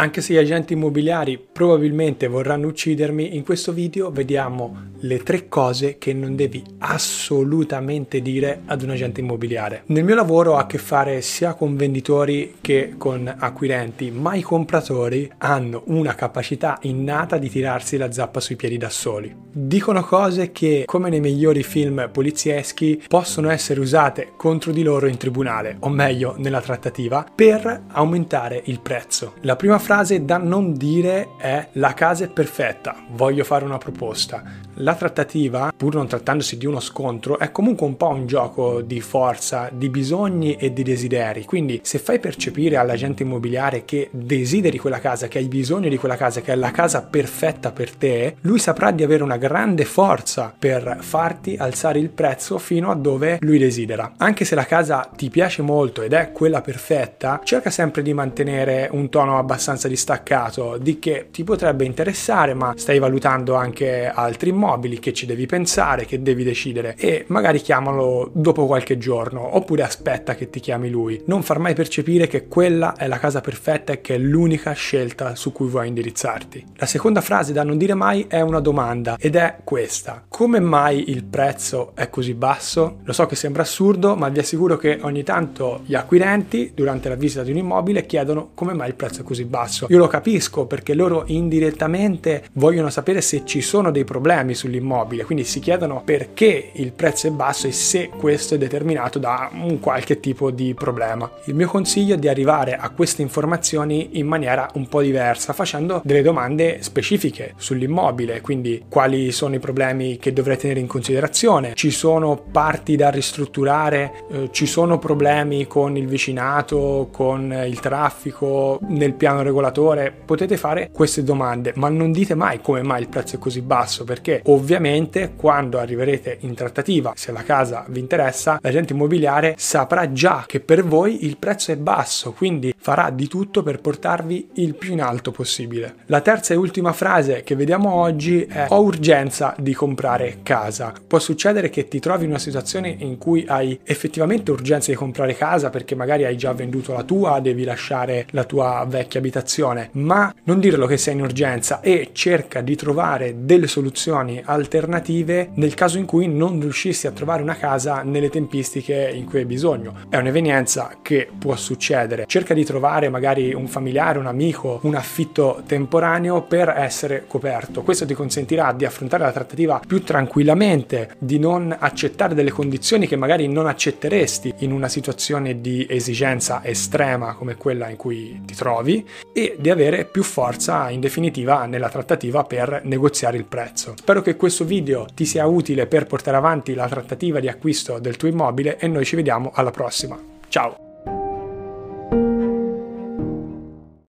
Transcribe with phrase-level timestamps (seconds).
[0.00, 5.98] Anche se gli agenti immobiliari probabilmente vorranno uccidermi, in questo video vediamo le tre cose
[5.98, 9.82] che non devi assolutamente dire ad un agente immobiliare.
[9.86, 14.42] Nel mio lavoro ho a che fare sia con venditori che con acquirenti, ma i
[14.42, 19.34] compratori hanno una capacità innata di tirarsi la zappa sui piedi da soli.
[19.50, 25.16] Dicono cose che, come nei migliori film polizieschi, possono essere usate contro di loro in
[25.16, 29.34] tribunale, o meglio nella trattativa, per aumentare il prezzo.
[29.40, 34.42] La prima frase da non dire è la casa è perfetta, voglio fare una proposta.
[34.80, 39.00] La trattativa, pur non trattandosi di uno scontro, è comunque un po' un gioco di
[39.00, 41.46] forza, di bisogni e di desideri.
[41.46, 46.16] Quindi se fai percepire all'agente immobiliare che desideri quella casa, che hai bisogno di quella
[46.16, 50.54] casa, che è la casa perfetta per te, lui saprà di avere una grande forza
[50.56, 54.12] per farti alzare il prezzo fino a dove lui desidera.
[54.18, 58.88] Anche se la casa ti piace molto ed è quella perfetta, cerca sempre di mantenere
[58.92, 64.50] un tono abbastanza abbastanza distaccato di che ti potrebbe interessare, ma stai valutando anche altri
[64.50, 69.84] immobili che ci devi pensare, che devi decidere e magari chiamalo dopo qualche giorno oppure
[69.84, 71.22] aspetta che ti chiami lui.
[71.26, 75.36] Non far mai percepire che quella è la casa perfetta e che è l'unica scelta
[75.36, 76.64] su cui vuoi indirizzarti.
[76.76, 80.24] La seconda frase da non dire mai è una domanda ed è questa.
[80.28, 82.98] Come mai il prezzo è così basso?
[83.04, 87.14] Lo so che sembra assurdo, ma vi assicuro che ogni tanto gli acquirenti durante la
[87.14, 89.86] visita di un immobile chiedono come mai il prezzo è così basso basso.
[89.90, 95.44] Io lo capisco perché loro indirettamente vogliono sapere se ci sono dei problemi sull'immobile, quindi
[95.44, 100.18] si chiedono perché il prezzo è basso e se questo è determinato da un qualche
[100.18, 101.30] tipo di problema.
[101.44, 106.00] Il mio consiglio è di arrivare a queste informazioni in maniera un po' diversa, facendo
[106.02, 111.90] delle domande specifiche sull'immobile, quindi quali sono i problemi che dovrei tenere in considerazione, ci
[111.90, 119.12] sono parti da ristrutturare, eh, ci sono problemi con il vicinato, con il traffico nel
[119.12, 123.38] piano regolatore, potete fare queste domande, ma non dite mai come mai il prezzo è
[123.38, 129.54] così basso, perché ovviamente quando arriverete in trattativa, se la casa vi interessa, l'agente immobiliare
[129.58, 134.50] saprà già che per voi il prezzo è basso, quindi farà di tutto per portarvi
[134.54, 135.96] il più in alto possibile.
[136.06, 140.92] La terza e ultima frase che vediamo oggi è ho urgenza di comprare casa.
[141.06, 145.34] Può succedere che ti trovi in una situazione in cui hai effettivamente urgenza di comprare
[145.34, 149.90] casa perché magari hai già venduto la tua, devi lasciare la tua vecchia abitazione abitazione,
[149.92, 155.74] ma non dirlo che sei in urgenza e cerca di trovare delle soluzioni alternative nel
[155.74, 159.94] caso in cui non riuscissi a trovare una casa nelle tempistiche in cui hai bisogno.
[160.08, 162.24] È un'evenienza che può succedere.
[162.26, 167.82] Cerca di trovare magari un familiare, un amico, un affitto temporaneo per essere coperto.
[167.82, 173.16] Questo ti consentirà di affrontare la trattativa più tranquillamente, di non accettare delle condizioni che
[173.16, 179.06] magari non accetteresti in una situazione di esigenza estrema come quella in cui ti trovi
[179.38, 183.94] e di avere più forza in definitiva nella trattativa per negoziare il prezzo.
[183.96, 188.16] Spero che questo video ti sia utile per portare avanti la trattativa di acquisto del
[188.16, 190.18] tuo immobile e noi ci vediamo alla prossima.
[190.48, 190.87] Ciao!